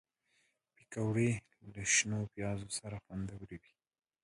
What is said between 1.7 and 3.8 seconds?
له شنو پیازو سره خوندورې وي